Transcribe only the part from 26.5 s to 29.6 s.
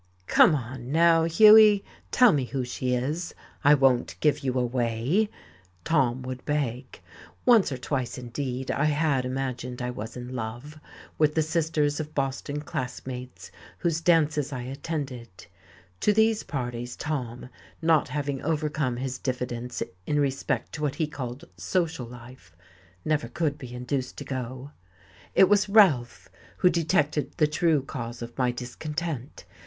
who detected the true cause of my discontent.